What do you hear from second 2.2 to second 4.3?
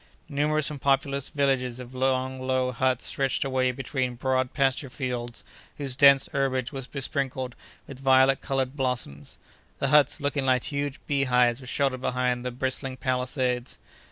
low huts stretched away between